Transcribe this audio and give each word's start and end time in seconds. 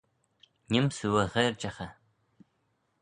Neem's 0.71 0.99
oo 1.07 1.19
y 1.23 1.25
gherjaghey. 1.33 1.93